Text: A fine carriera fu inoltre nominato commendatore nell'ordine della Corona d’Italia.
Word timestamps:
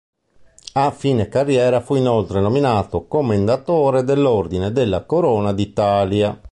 A 0.73 0.89
fine 0.89 1.27
carriera 1.29 1.79
fu 1.79 1.93
inoltre 1.93 2.39
nominato 2.39 3.05
commendatore 3.05 4.01
nell'ordine 4.01 4.71
della 4.71 5.03
Corona 5.05 5.53
d’Italia. 5.53 6.35